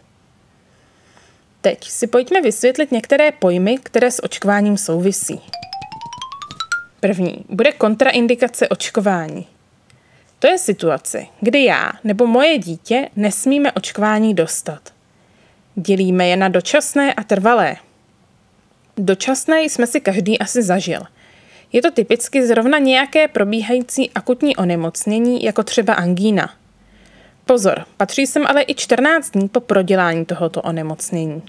Teď 1.62 1.90
si 1.90 2.08
pojďme 2.08 2.42
vysvětlit 2.42 2.92
některé 2.92 3.32
pojmy, 3.32 3.78
které 3.78 4.12
s 4.12 4.24
očkováním 4.24 4.78
souvisí. 4.78 5.42
První 7.00 7.46
bude 7.50 7.72
kontraindikace 7.72 8.68
očkování. 8.68 9.48
To 10.40 10.48
je 10.48 10.58
situace, 10.58 11.26
kdy 11.42 11.64
já 11.64 11.92
nebo 12.04 12.28
moje 12.28 12.58
dítě 12.58 13.10
nesmíme 13.16 13.72
očkování 13.72 14.34
dostat. 14.34 14.94
Dělíme 15.76 16.28
je 16.28 16.38
na 16.38 16.50
dočasné 16.50 17.14
a 17.14 17.24
trvalé– 17.24 17.76
Dočasné 19.02 19.64
jsme 19.64 19.88
si 19.88 20.02
každý 20.02 20.40
asi 20.40 20.64
zažil. 20.64 21.02
Je 21.74 21.82
to 21.82 21.92
typicky 21.92 22.48
zrovna 22.48 22.78
nějaké 22.78 23.28
probíhající 23.28 24.12
akutní 24.16 24.56
onemocnění, 24.56 25.44
jako 25.44 25.64
třeba 25.64 25.94
angína. 25.94 26.54
Pozor, 27.46 27.86
patří 27.98 28.28
sem 28.28 28.48
ale 28.48 28.64
i 28.68 28.76
14 28.76 29.30
dní 29.32 29.50
po 29.50 29.60
prodělání 29.60 30.26
tohoto 30.26 30.62
onemocnění. 30.62 31.44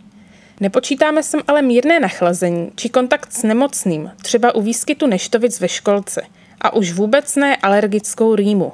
Nepočítáme 0.60 1.22
sem 1.22 1.40
ale 1.48 1.62
mírné 1.62 2.00
nachlazení 2.00 2.72
či 2.74 2.88
kontakt 2.88 3.32
s 3.32 3.42
nemocným, 3.42 4.10
třeba 4.22 4.54
u 4.54 4.62
výskytu 4.62 5.06
neštovic 5.06 5.60
ve 5.60 5.68
školce, 5.68 6.22
a 6.60 6.72
už 6.72 6.92
vůbec 6.92 7.36
ne 7.36 7.56
alergickou 7.56 8.34
rýmu. 8.34 8.72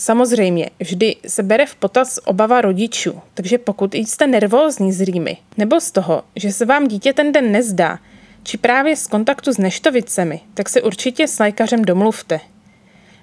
Samozřejmě, 0.00 0.70
vždy 0.80 1.16
se 1.26 1.42
bere 1.42 1.66
v 1.66 1.74
potaz 1.74 2.18
obava 2.24 2.60
rodičů, 2.60 3.20
takže 3.34 3.58
pokud 3.58 3.94
jste 3.94 4.26
nervózní 4.26 4.92
z 4.92 5.00
rýmy, 5.00 5.36
nebo 5.56 5.80
z 5.80 5.90
toho, 5.90 6.22
že 6.36 6.52
se 6.52 6.64
vám 6.66 6.88
dítě 6.88 7.12
ten 7.12 7.32
den 7.32 7.52
nezdá, 7.52 7.98
či 8.42 8.58
právě 8.58 8.96
z 8.96 9.06
kontaktu 9.06 9.52
s 9.52 9.58
neštovicemi, 9.58 10.40
tak 10.54 10.68
se 10.68 10.82
určitě 10.82 11.28
s 11.28 11.38
lékařem 11.38 11.84
domluvte. 11.84 12.40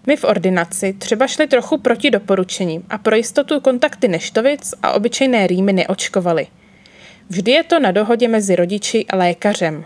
My 0.08 0.16
v 0.16 0.24
ordinaci 0.24 0.94
třeba 0.94 1.28
šli 1.28 1.48
trochu 1.48 1.78
proti 1.78 2.12
doporučením 2.12 2.84
a 2.90 2.98
pro 2.98 3.16
jistotu 3.16 3.60
kontakty 3.60 4.08
neštovic 4.08 4.74
a 4.84 4.92
obyčejné 4.92 5.48
rýmy 5.48 5.74
neočkovali. 5.74 6.48
Vždy 7.30 7.52
je 7.52 7.64
to 7.64 7.80
na 7.80 7.92
dohodě 7.92 8.28
mezi 8.28 8.56
rodiči 8.56 9.06
a 9.10 9.16
lékařem. 9.16 9.86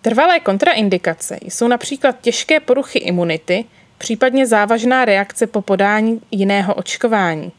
Trvalé 0.00 0.40
kontraindikace 0.40 1.38
jsou 1.42 1.68
například 1.68 2.20
těžké 2.20 2.60
poruchy 2.60 2.98
imunity, 2.98 3.64
případně 3.98 4.46
závažná 4.46 5.04
reakce 5.04 5.46
po 5.46 5.62
podání 5.62 6.20
jiného 6.30 6.74
očkování. 6.74 7.52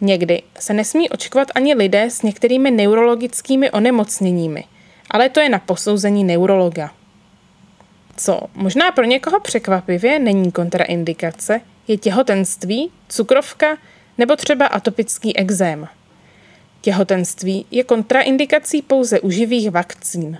Někdy 0.00 0.42
se 0.58 0.74
nesmí 0.74 1.10
očkovat 1.10 1.48
ani 1.54 1.74
lidé 1.74 2.10
s 2.10 2.22
některými 2.22 2.70
neurologickými 2.70 3.70
onemocněními, 3.70 4.64
ale 5.10 5.28
to 5.28 5.40
je 5.40 5.48
na 5.48 5.58
posouzení 5.58 6.24
neurologa. 6.24 6.90
Co 8.16 8.40
možná 8.54 8.92
pro 8.92 9.04
někoho 9.04 9.40
překvapivě 9.40 10.18
není 10.18 10.52
kontraindikace, 10.52 11.60
je 11.88 11.96
těhotenství, 11.96 12.90
cukrovka 13.08 13.76
nebo 14.18 14.36
třeba 14.36 14.66
atopický 14.66 15.36
exém. 15.36 15.88
Těhotenství 16.80 17.66
je 17.70 17.84
kontraindikací 17.84 18.82
pouze 18.82 19.20
u 19.20 19.30
živých 19.30 19.70
vakcín. 19.70 20.38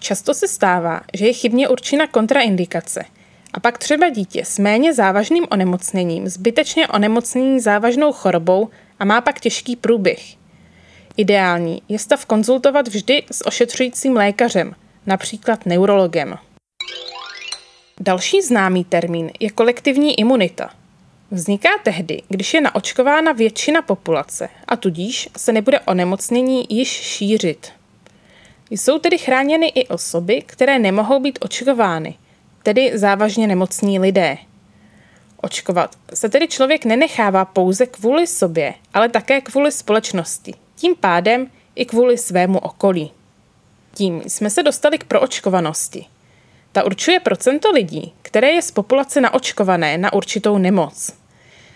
Často 0.00 0.34
se 0.34 0.48
stává, 0.48 1.00
že 1.14 1.26
je 1.26 1.32
chybně 1.32 1.68
určena 1.68 2.06
kontraindikace– 2.06 3.04
a 3.52 3.60
pak 3.60 3.78
třeba 3.78 4.08
dítě 4.08 4.44
s 4.44 4.58
méně 4.58 4.94
závažným 4.94 5.46
onemocněním 5.50 6.28
zbytečně 6.28 6.88
onemocnění 6.88 7.60
závažnou 7.60 8.12
chorobou 8.12 8.68
a 8.98 9.04
má 9.04 9.20
pak 9.20 9.40
těžký 9.40 9.76
průběh. 9.76 10.20
Ideální 11.16 11.82
je 11.88 11.98
stav 11.98 12.26
konzultovat 12.26 12.88
vždy 12.88 13.22
s 13.32 13.46
ošetřujícím 13.46 14.16
lékařem, 14.16 14.74
například 15.06 15.66
neurologem. 15.66 16.34
Další 18.00 18.42
známý 18.42 18.84
termín 18.84 19.30
je 19.40 19.50
kolektivní 19.50 20.18
imunita. 20.18 20.70
Vzniká 21.30 21.68
tehdy, 21.84 22.22
když 22.28 22.54
je 22.54 22.60
naočkována 22.60 23.32
většina 23.32 23.82
populace 23.82 24.48
a 24.68 24.76
tudíž 24.76 25.28
se 25.36 25.52
nebude 25.52 25.80
onemocnění 25.80 26.66
již 26.68 26.88
šířit. 26.88 27.72
Jsou 28.70 28.98
tedy 28.98 29.18
chráněny 29.18 29.66
i 29.66 29.86
osoby, 29.88 30.42
které 30.46 30.78
nemohou 30.78 31.20
být 31.20 31.38
očkovány– 31.42 32.14
tedy 32.62 32.98
závažně 32.98 33.46
nemocní 33.46 33.98
lidé. 33.98 34.38
Očkovat 35.42 35.96
se 36.14 36.28
tedy 36.28 36.48
člověk 36.48 36.84
nenechává 36.84 37.44
pouze 37.44 37.86
kvůli 37.86 38.26
sobě, 38.26 38.74
ale 38.94 39.08
také 39.08 39.40
kvůli 39.40 39.72
společnosti, 39.72 40.54
tím 40.76 40.94
pádem 41.00 41.46
i 41.74 41.84
kvůli 41.84 42.18
svému 42.18 42.58
okolí. 42.58 43.10
Tím 43.94 44.22
jsme 44.26 44.50
se 44.50 44.62
dostali 44.62 44.98
k 44.98 45.04
proočkovanosti. 45.04 46.06
Ta 46.72 46.84
určuje 46.84 47.20
procento 47.20 47.70
lidí, 47.70 48.12
které 48.22 48.50
je 48.50 48.62
z 48.62 48.70
populace 48.70 49.20
naočkované 49.20 49.98
na 49.98 50.12
určitou 50.12 50.58
nemoc. 50.58 51.12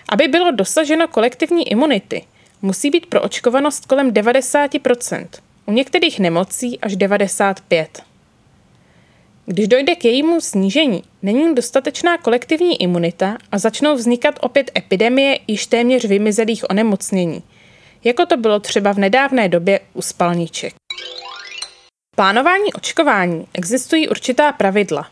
Aby 0.09 0.29
bylo 0.29 0.51
dosaženo 0.51 1.09
kolektivní 1.09 1.69
imunity, 1.69 2.25
musí 2.63 2.91
být 2.91 3.07
proočkovanost 3.07 3.87
kolem 3.87 4.11
90%, 4.11 5.27
u 5.67 5.73
některých 5.73 6.21
nemocí 6.21 6.81
až 6.81 6.97
95%. 6.97 7.87
Když 9.47 9.69
dojde 9.69 9.95
k 9.95 10.05
jejímu 10.05 10.41
snížení, 10.41 11.03
není 11.23 11.55
dostatečná 11.55 12.19
kolektivní 12.19 12.83
imunita 12.83 13.37
a 13.53 13.59
začnou 13.59 13.95
vznikat 13.95 14.35
opět 14.41 14.71
epidemie 14.77 15.39
již 15.47 15.67
téměř 15.67 16.05
vymizelých 16.05 16.71
onemocnění, 16.71 17.43
jako 18.05 18.27
to 18.27 18.37
bylo 18.37 18.61
třeba 18.61 18.93
v 18.93 18.99
nedávné 18.99 19.49
době 19.49 19.81
u 19.95 20.03
spalniček. 20.03 20.75
Plánování 22.17 22.75
očkování 22.75 23.47
existují 23.55 24.09
určitá 24.09 24.53
pravidla. 24.53 25.09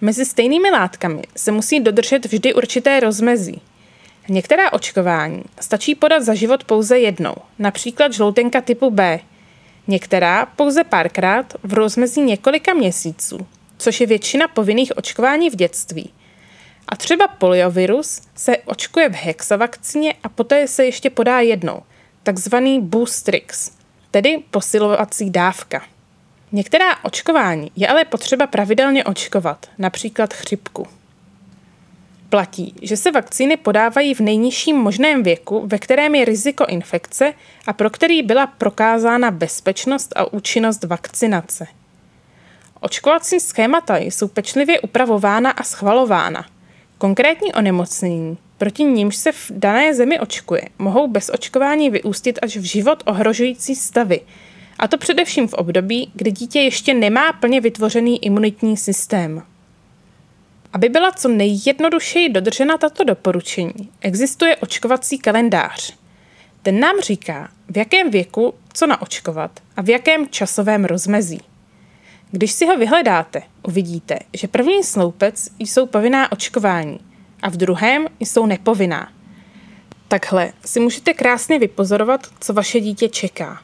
Mezi 0.00 0.24
stejnými 0.24 0.70
látkami 0.70 1.22
se 1.36 1.52
musí 1.52 1.80
dodržet 1.80 2.26
vždy 2.26 2.54
určité 2.54 3.00
rozmezí. 3.00 3.60
Některá 4.28 4.72
očkování 4.72 5.42
stačí 5.60 5.94
podat 5.94 6.22
za 6.22 6.34
život 6.34 6.64
pouze 6.64 6.98
jednou, 6.98 7.34
například 7.58 8.12
žloutenka 8.12 8.60
typu 8.60 8.90
B. 8.90 9.20
Některá 9.86 10.46
pouze 10.46 10.84
párkrát 10.84 11.54
v 11.62 11.74
rozmezí 11.74 12.20
několika 12.20 12.74
měsíců, 12.74 13.46
což 13.78 14.00
je 14.00 14.06
většina 14.06 14.48
povinných 14.48 14.96
očkování 14.96 15.50
v 15.50 15.56
dětství. 15.56 16.12
A 16.88 16.96
třeba 16.96 17.28
poliovirus 17.28 18.20
se 18.34 18.56
očkuje 18.56 19.08
v 19.08 19.14
hexavakcíně 19.14 20.14
a 20.22 20.28
poté 20.28 20.68
se 20.68 20.84
ještě 20.84 21.10
podá 21.10 21.40
jednou, 21.40 21.82
takzvaný 22.22 22.80
boostrix, 22.80 23.70
tedy 24.10 24.42
posilovací 24.50 25.30
dávka. 25.30 25.82
Některá 26.52 27.04
očkování 27.04 27.70
je 27.76 27.88
ale 27.88 28.04
potřeba 28.04 28.46
pravidelně 28.46 29.04
očkovat, 29.04 29.70
například 29.78 30.34
chřipku. 30.34 30.86
Platí, 32.28 32.74
že 32.82 32.96
se 32.96 33.10
vakcíny 33.10 33.56
podávají 33.56 34.14
v 34.14 34.20
nejnižším 34.20 34.76
možném 34.76 35.22
věku, 35.22 35.66
ve 35.66 35.78
kterém 35.78 36.14
je 36.14 36.24
riziko 36.24 36.66
infekce 36.66 37.34
a 37.66 37.72
pro 37.72 37.90
který 37.90 38.22
byla 38.22 38.46
prokázána 38.46 39.30
bezpečnost 39.30 40.12
a 40.16 40.32
účinnost 40.32 40.84
vakcinace. 40.84 41.66
Očkovací 42.86 43.40
schémata 43.40 43.96
jsou 43.96 44.28
pečlivě 44.28 44.80
upravována 44.80 45.50
a 45.50 45.62
schvalována. 45.62 46.46
Konkrétní 46.98 47.52
onemocnění, 47.52 48.38
proti 48.58 48.84
nímž 48.84 49.16
se 49.16 49.32
v 49.32 49.50
dané 49.50 49.94
zemi 49.94 50.20
očkuje, 50.20 50.62
mohou 50.78 51.08
bez 51.08 51.30
očkování 51.34 51.90
vyústit 51.90 52.38
až 52.42 52.56
v 52.56 52.62
život 52.62 53.02
ohrožující 53.06 53.76
stavy, 53.76 54.20
a 54.78 54.88
to 54.88 54.98
především 54.98 55.48
v 55.48 55.54
období, 55.54 56.10
kdy 56.14 56.30
dítě 56.30 56.60
ještě 56.60 56.94
nemá 56.94 57.32
plně 57.32 57.60
vytvořený 57.60 58.24
imunitní 58.24 58.76
systém. 58.76 59.42
Aby 60.72 60.88
byla 60.88 61.12
co 61.12 61.28
nejjednodušeji 61.28 62.28
dodržena 62.28 62.78
tato 62.78 63.04
doporučení, 63.04 63.90
existuje 64.00 64.56
očkovací 64.56 65.18
kalendář. 65.18 65.94
Ten 66.62 66.80
nám 66.80 67.00
říká, 67.00 67.48
v 67.68 67.76
jakém 67.76 68.10
věku 68.10 68.54
co 68.72 68.86
naočkovat 68.86 69.50
a 69.76 69.82
v 69.82 69.88
jakém 69.88 70.28
časovém 70.28 70.84
rozmezí. 70.84 71.40
Když 72.30 72.52
si 72.52 72.66
ho 72.66 72.76
vyhledáte, 72.76 73.42
uvidíte, 73.62 74.18
že 74.34 74.48
první 74.48 74.84
sloupec 74.84 75.48
jsou 75.58 75.86
povinná 75.86 76.32
očkování 76.32 77.00
a 77.42 77.50
v 77.50 77.56
druhém 77.56 78.06
jsou 78.20 78.46
nepovinná. 78.46 79.12
Takhle 80.08 80.52
si 80.64 80.80
můžete 80.80 81.14
krásně 81.14 81.58
vypozorovat, 81.58 82.26
co 82.40 82.52
vaše 82.52 82.80
dítě 82.80 83.08
čeká. 83.08 83.62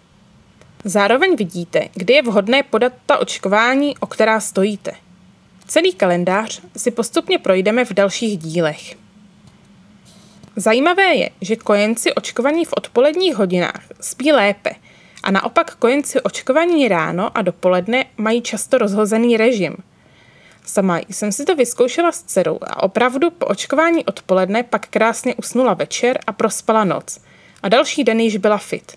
Zároveň 0.84 1.36
vidíte, 1.36 1.88
kdy 1.94 2.14
je 2.14 2.22
vhodné 2.22 2.62
podat 2.62 2.92
ta 3.06 3.18
očkování, 3.18 3.98
o 3.98 4.06
která 4.06 4.40
stojíte. 4.40 4.92
Celý 5.66 5.92
kalendář 5.92 6.62
si 6.76 6.90
postupně 6.90 7.38
projdeme 7.38 7.84
v 7.84 7.92
dalších 7.92 8.38
dílech. 8.38 8.96
Zajímavé 10.56 11.14
je, 11.14 11.30
že 11.40 11.56
kojenci 11.56 12.14
očkovaní 12.14 12.64
v 12.64 12.72
odpoledních 12.76 13.34
hodinách 13.34 13.82
spí 14.00 14.32
lépe 14.32 14.70
a 15.22 15.30
naopak 15.30 15.74
kojenci 15.74 16.20
očkovaní 16.20 16.88
ráno 16.88 17.36
a 17.38 17.42
dopoledne 17.42 18.04
mají 18.16 18.42
často 18.42 18.78
rozhozený 18.78 19.36
režim. 19.36 19.76
Sama 20.64 20.98
jsem 20.98 21.32
si 21.32 21.44
to 21.44 21.56
vyzkoušela 21.56 22.12
s 22.12 22.22
dcerou 22.22 22.58
a 22.62 22.82
opravdu 22.82 23.30
po 23.30 23.46
očkování 23.46 24.04
odpoledne 24.04 24.62
pak 24.62 24.86
krásně 24.86 25.34
usnula 25.34 25.74
večer 25.74 26.18
a 26.26 26.32
prospala 26.32 26.84
noc 26.84 27.20
a 27.62 27.68
další 27.68 28.04
den 28.04 28.20
již 28.20 28.36
byla 28.36 28.58
fit. 28.58 28.92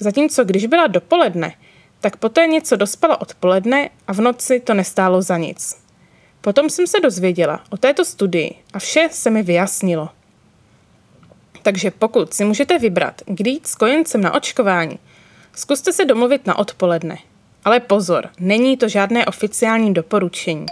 Zatímco 0.00 0.44
když 0.44 0.66
byla 0.66 0.86
dopoledne, 0.86 1.54
tak 2.00 2.16
poté 2.16 2.46
něco 2.46 2.76
dospala 2.76 3.20
odpoledne 3.20 3.90
a 4.06 4.12
v 4.12 4.20
noci 4.20 4.60
to 4.60 4.74
nestálo 4.74 5.22
za 5.22 5.36
nic. 5.36 5.76
Potom 6.40 6.70
jsem 6.70 6.86
se 6.86 7.00
dozvěděla 7.00 7.64
o 7.70 7.76
této 7.76 8.04
studii 8.04 8.54
a 8.72 8.78
vše 8.78 9.08
se 9.12 9.30
mi 9.30 9.42
vyjasnilo. 9.42 10.08
Takže 11.62 11.90
pokud 11.90 12.34
si 12.34 12.44
můžete 12.44 12.78
vybrat, 12.78 13.22
kdy 13.26 13.50
jít 13.50 13.66
s 13.66 13.74
kojencem 13.74 14.20
na 14.20 14.34
očkování, 14.34 14.98
zkuste 15.54 15.92
se 15.92 16.04
domluvit 16.04 16.46
na 16.46 16.58
odpoledne. 16.58 17.18
Ale 17.64 17.80
pozor, 17.80 18.28
není 18.40 18.76
to 18.76 18.88
žádné 18.88 19.26
oficiální 19.26 19.94
doporučení. 19.94 20.66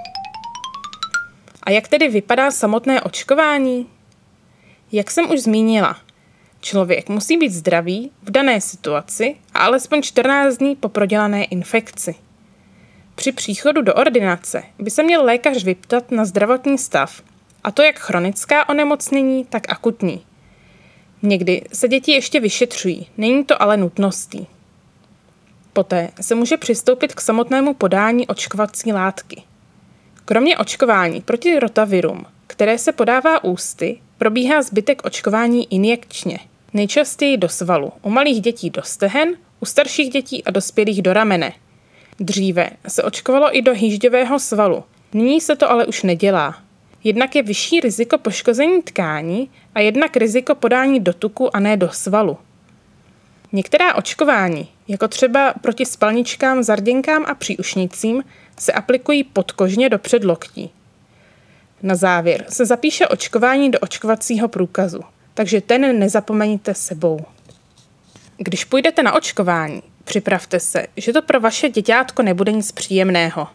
A 1.63 1.71
jak 1.71 1.89
tedy 1.89 2.09
vypadá 2.09 2.51
samotné 2.51 3.01
očkování? 3.01 3.87
Jak 4.93 5.11
jsem 5.11 5.31
už 5.31 5.41
zmínila, 5.41 5.97
člověk 6.61 7.09
musí 7.09 7.37
být 7.37 7.53
zdravý 7.53 8.11
v 8.23 8.31
dané 8.31 8.61
situaci 8.61 9.37
a 9.55 9.59
alespoň 9.59 10.03
14 10.03 10.57
dní 10.57 10.77
po 10.77 10.89
prodělané 10.89 11.45
infekci. 11.45 12.15
Při 13.15 13.33
příchodu 13.33 13.83
do 13.83 13.95
ordinace 13.95 14.63
by 14.79 14.91
se 14.91 15.03
měl 15.03 15.25
lékař 15.25 15.65
vyptat 15.65 16.11
na 16.11 16.25
zdravotní 16.25 16.79
stav, 16.79 17.23
a 17.65 17.71
to 17.71 17.83
jak 17.83 17.99
chronická 17.99 18.69
onemocnění, 18.69 19.45
tak 19.45 19.63
akutní. 19.69 20.25
Někdy 21.23 21.63
se 21.73 21.89
děti 21.89 22.13
ještě 22.13 22.41
vyšetřují, 22.41 23.07
není 23.17 23.45
to 23.45 23.63
ale 23.63 23.77
nutností. 23.77 24.47
Poté 25.77 26.11
se 26.21 26.35
může 26.35 26.57
přistoupit 26.57 27.15
k 27.15 27.21
samotnému 27.21 27.75
podání 27.75 28.27
očkovací 28.27 28.93
látky. 28.93 29.43
Kromě 30.25 30.59
očkování 30.59 31.21
proti 31.21 31.59
rotavirům, 31.59 32.25
které 32.47 32.79
se 32.79 32.93
podává 32.93 33.45
ústy, 33.45 34.01
probíhá 34.19 34.63
zbytek 34.63 35.05
očkování 35.05 35.75
injekčně, 35.75 36.39
nejčastěji 36.73 37.37
do 37.37 37.49
svalu, 37.49 37.93
u 38.03 38.11
malých 38.11 38.41
dětí 38.41 38.71
do 38.71 38.83
stehen, 38.83 39.37
u 39.61 39.67
starších 39.67 40.11
dětí 40.11 40.45
a 40.45 40.51
dospělých 40.51 41.03
do 41.03 41.13
ramene– 41.13 41.53
Dříve 42.21 42.71
se 42.89 43.03
očkovalo 43.03 43.57
i 43.57 43.63
do 43.63 43.75
hýžďového 43.75 44.39
svalu, 44.39 44.85
nyní 45.13 45.41
se 45.41 45.57
to 45.57 45.71
ale 45.71 45.87
už 45.87 46.03
nedělá. 46.03 46.59
Jednak 47.05 47.37
je 47.37 47.43
vyšší 47.43 47.81
riziko 47.81 48.19
poškození 48.19 48.83
tkání 48.83 49.51
a 49.75 49.81
jednak 49.81 50.17
riziko 50.17 50.55
podání 50.55 51.01
do 51.01 51.13
tuku 51.13 51.57
a 51.57 51.61
ne 51.61 51.77
do 51.77 51.89
svalu. 51.93 52.39
Některá 53.53 53.95
očkování, 53.95 54.69
jako 54.89 55.09
třeba 55.09 55.55
proti 55.61 55.87
spalničkám, 55.87 56.63
zarděnkám 56.63 57.25
a 57.29 57.35
příušnicím, 57.35 58.25
se 58.59 58.73
aplikují 58.73 59.25
podkožně 59.25 59.89
do 59.89 59.99
předloktí. 59.99 60.71
Na 61.83 61.95
závěr 61.95 62.45
se 62.49 62.67
zapíše 62.67 63.09
očkování 63.09 63.71
do 63.71 63.79
očkovacího 63.79 64.49
průkazu, 64.49 65.01
takže 65.35 65.61
ten 65.61 65.99
nezapomeňte 65.99 66.75
sebou. 66.75 67.21
Když 68.37 68.65
půjdete 68.65 69.03
na 69.03 69.13
očkování, 69.13 69.83
Připravte 70.07 70.61
se, 70.61 70.87
že 70.97 71.13
to 71.13 71.23
pro 71.23 71.41
vaše 71.41 71.69
děťátko 71.69 72.23
nebude 72.23 72.53
nic 72.53 72.73
příjemného. 72.73 73.49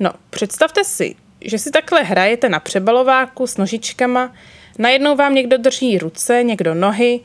No, 0.00 0.12
představte 0.30 0.84
si, 0.84 1.14
že 1.40 1.58
si 1.58 1.70
takhle 1.70 2.02
hrajete 2.02 2.48
na 2.48 2.60
přebalováku 2.60 3.46
s 3.46 3.56
nožičkama, 3.56 4.32
najednou 4.78 5.16
vám 5.16 5.34
někdo 5.34 5.58
drží 5.58 5.98
ruce, 5.98 6.42
někdo 6.42 6.74
nohy 6.74 7.20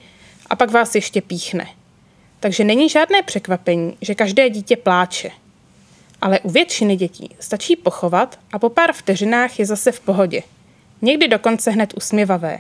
a 0.50 0.56
pak 0.56 0.72
vás 0.72 0.96
ještě 0.96 1.22
píchne. 1.22 1.68
Takže 2.40 2.64
není 2.64 2.90
žádné 2.90 3.24
překvapení, 3.24 3.98
že 4.02 4.16
každé 4.16 4.50
dítě 4.50 4.78
pláče. 4.78 5.32
Ale 6.22 6.40
u 6.40 6.50
většiny 6.50 6.96
dětí 6.96 7.36
stačí 7.40 7.76
pochovat 7.76 8.40
a 8.52 8.60
po 8.60 8.70
pár 8.70 8.94
vteřinách 8.94 9.60
je 9.60 9.66
zase 9.66 9.92
v 9.92 10.00
pohodě. 10.00 10.44
Někdy 11.02 11.28
dokonce 11.28 11.72
hned 11.72 11.94
usměvavé. 11.98 12.60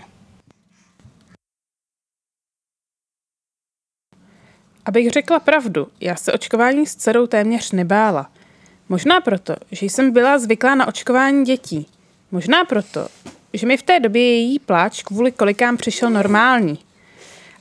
Abych 4.85 5.09
řekla 5.09 5.39
pravdu, 5.39 5.87
já 5.99 6.15
se 6.15 6.33
očkování 6.33 6.85
s 6.85 6.95
dcerou 6.95 7.27
téměř 7.27 7.71
nebála. 7.71 8.31
Možná 8.89 9.21
proto, 9.21 9.55
že 9.71 9.85
jsem 9.85 10.11
byla 10.11 10.39
zvyklá 10.39 10.75
na 10.75 10.87
očkování 10.87 11.45
dětí. 11.45 11.87
Možná 12.31 12.65
proto, 12.65 13.07
že 13.53 13.67
mi 13.67 13.77
v 13.77 13.83
té 13.83 13.99
době 13.99 14.21
její 14.21 14.59
pláč 14.59 15.03
kvůli 15.03 15.31
kolikám 15.31 15.77
přišel 15.77 16.09
normální. 16.09 16.79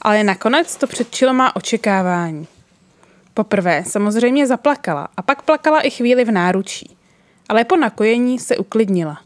Ale 0.03 0.25
nakonec 0.25 0.77
to 0.77 0.87
předčilo 0.87 1.35
má 1.35 1.57
očekávání. 1.57 2.47
Poprvé 3.35 3.85
samozřejmě 3.87 4.47
zaplakala 4.47 5.09
a 5.17 5.23
pak 5.23 5.43
plakala 5.43 5.81
i 5.81 5.91
chvíli 5.91 6.25
v 6.25 6.31
náručí. 6.31 6.97
Ale 7.49 7.65
po 7.65 7.77
nakojení 7.77 8.39
se 8.39 8.57
uklidnila. 8.57 9.21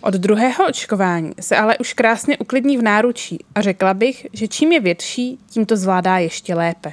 Od 0.00 0.14
druhého 0.14 0.66
očkování 0.68 1.32
se 1.40 1.56
ale 1.56 1.78
už 1.78 1.92
krásně 1.92 2.38
uklidní 2.38 2.78
v 2.78 2.82
náručí 2.82 3.44
a 3.54 3.60
řekla 3.60 3.94
bych, 3.94 4.26
že 4.32 4.48
čím 4.48 4.72
je 4.72 4.80
větší, 4.80 5.38
tím 5.50 5.66
to 5.66 5.76
zvládá 5.76 6.18
ještě 6.18 6.54
lépe. 6.54 6.92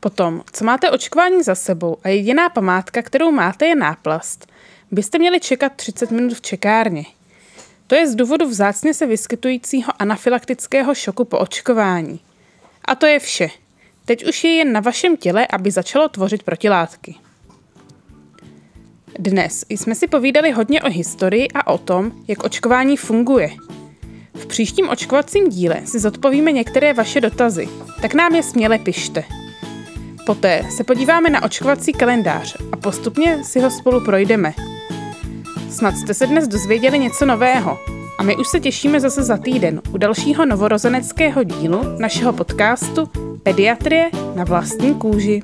Potom, 0.00 0.42
co 0.52 0.64
máte 0.64 0.90
očkování 0.90 1.42
za 1.42 1.54
sebou 1.54 1.96
a 2.04 2.08
jediná 2.08 2.48
památka, 2.48 3.02
kterou 3.02 3.30
máte, 3.30 3.66
je 3.66 3.74
náplast, 3.74 4.46
byste 4.90 5.18
měli 5.18 5.40
čekat 5.40 5.72
30 5.76 6.10
minut 6.10 6.34
v 6.34 6.40
čekárně. 6.40 7.04
To 7.90 7.96
je 7.96 8.08
z 8.08 8.14
důvodu 8.14 8.48
vzácně 8.48 8.94
se 8.94 9.06
vyskytujícího 9.06 9.92
anafylaktického 9.98 10.94
šoku 10.94 11.24
po 11.24 11.38
očkování. 11.38 12.20
A 12.84 12.94
to 12.94 13.06
je 13.06 13.18
vše. 13.18 13.48
Teď 14.04 14.28
už 14.28 14.44
je 14.44 14.50
jen 14.50 14.72
na 14.72 14.80
vašem 14.80 15.16
těle, 15.16 15.46
aby 15.46 15.70
začalo 15.70 16.08
tvořit 16.08 16.42
protilátky. 16.42 17.14
Dnes 19.18 19.64
jsme 19.68 19.94
si 19.94 20.08
povídali 20.08 20.50
hodně 20.50 20.82
o 20.82 20.90
historii 20.90 21.48
a 21.54 21.66
o 21.66 21.78
tom, 21.78 22.12
jak 22.28 22.44
očkování 22.44 22.96
funguje. 22.96 23.50
V 24.34 24.46
příštím 24.46 24.88
očkovacím 24.88 25.48
díle 25.48 25.86
si 25.86 25.98
zodpovíme 25.98 26.52
některé 26.52 26.92
vaše 26.92 27.20
dotazy, 27.20 27.68
tak 28.02 28.14
nám 28.14 28.34
je 28.34 28.42
směle 28.42 28.78
pište. 28.78 29.24
Poté 30.26 30.64
se 30.76 30.84
podíváme 30.84 31.30
na 31.30 31.42
očkovací 31.42 31.92
kalendář 31.92 32.56
a 32.72 32.76
postupně 32.76 33.44
si 33.44 33.60
ho 33.60 33.70
spolu 33.70 34.04
projdeme. 34.04 34.54
Snad 35.70 35.96
jste 35.96 36.14
se 36.14 36.26
dnes 36.26 36.48
dozvěděli 36.48 36.98
něco 36.98 37.26
nového 37.26 37.78
a 38.18 38.22
my 38.22 38.36
už 38.36 38.48
se 38.48 38.60
těšíme 38.60 39.00
zase 39.00 39.22
za 39.22 39.36
týden 39.36 39.82
u 39.92 39.98
dalšího 39.98 40.46
novorozeneckého 40.46 41.42
dílu 41.42 41.80
našeho 41.98 42.32
podcastu 42.32 43.08
Pediatrie 43.42 44.10
na 44.34 44.44
vlastní 44.44 44.94
kůži. 44.94 45.42